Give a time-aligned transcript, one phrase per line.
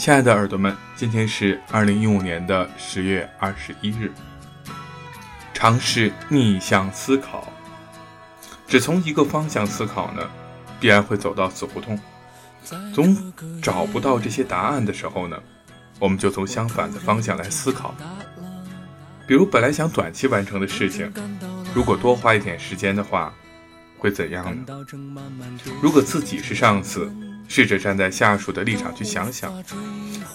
[0.00, 4.10] 亲爱的耳朵们，今天是二零一五年的十月二十一日。
[5.52, 7.52] 尝试逆向思考，
[8.66, 10.26] 只从一个方向思考呢，
[10.80, 12.00] 必然会走到死胡同。
[12.94, 13.14] 总
[13.60, 15.36] 找不到这些答案的时候呢，
[15.98, 17.94] 我们就从相反的方向来思考。
[19.26, 21.12] 比如，本来想短期完成的事情，
[21.74, 23.34] 如果多花一点时间的话，
[24.00, 24.84] 会怎样呢？
[25.80, 27.08] 如果自己是上司。
[27.52, 29.52] 试着站在下属的立场去想想，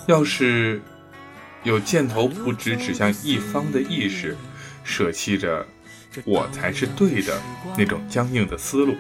[0.06, 0.82] 要是
[1.64, 4.36] 有箭头不只指向一方的意识，
[4.84, 5.66] 舍弃着
[6.26, 7.42] 我才是对的
[7.78, 8.98] 那种僵硬的思路。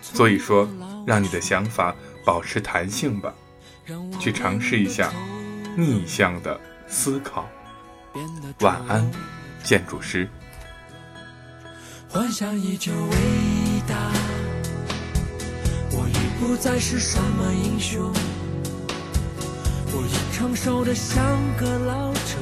[0.00, 0.68] 所以说，
[1.04, 1.92] 让你的想法
[2.24, 3.34] 保持弹性吧，
[4.20, 5.12] 去尝试一下
[5.76, 7.50] 逆向的思考。
[8.60, 9.10] 晚安，
[9.64, 10.28] 建筑师。
[12.14, 13.16] 幻想依旧伟
[13.88, 13.96] 大。
[15.90, 18.08] 我已不再是什么英雄，
[19.90, 21.20] 我已成熟的像
[21.58, 22.36] 个老者，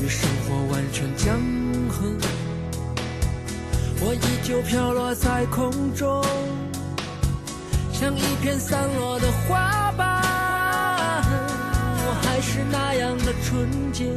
[0.00, 1.34] 与生活完全僵
[1.88, 2.16] 衡。
[4.02, 6.24] 我依旧飘落在空中，
[7.92, 10.22] 像一片散落的花瓣。
[12.06, 14.12] 我还是那样的纯洁，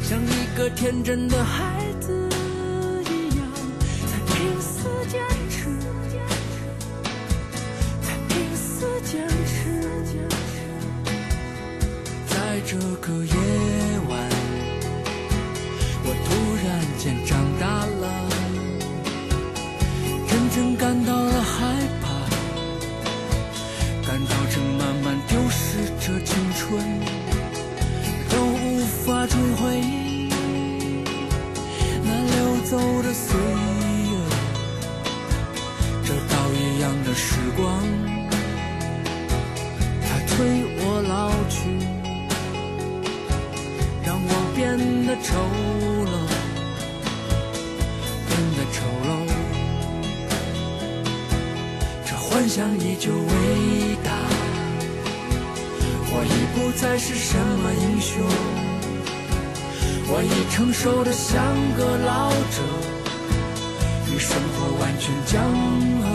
[0.00, 1.79] 像一个天真的孩
[16.02, 16.28] 我突
[16.64, 18.04] 然间长大了，
[20.28, 21.56] 真正感到了害
[22.02, 22.08] 怕，
[24.06, 25.58] 感到正慢慢丢失
[26.00, 26.82] 着青春，
[28.28, 29.60] 都无法追回
[32.02, 32.34] 那流
[32.64, 34.12] 走的岁月，
[36.04, 37.66] 这倒一样的时光，
[40.02, 40.34] 它催
[40.78, 41.58] 我老去。
[44.02, 44.60] 让我变
[45.06, 45.28] 得丑
[52.50, 54.10] 想依旧伟大，
[56.10, 58.20] 我已不再是什么英雄，
[60.08, 61.40] 我已成熟的像
[61.78, 62.60] 个老者，
[64.12, 65.40] 与生活完全僵
[66.00, 66.06] 了。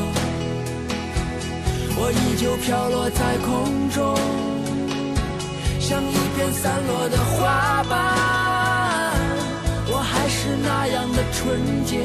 [1.96, 4.14] 我依旧飘落在空中。
[5.80, 7.94] 像一片散落的花瓣，
[9.88, 12.04] 我还是那样的纯洁，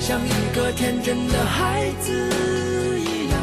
[0.00, 2.10] 像一个天真的孩子
[2.98, 3.38] 一样，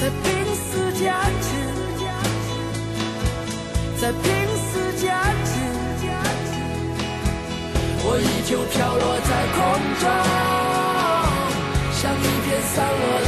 [0.00, 1.48] 在拼死坚持，
[4.00, 4.22] 在拼
[4.56, 5.08] 死坚
[5.44, 5.54] 持。
[8.06, 9.58] 我依旧飘落在空
[10.00, 10.04] 中，
[11.92, 13.23] 像一片散落。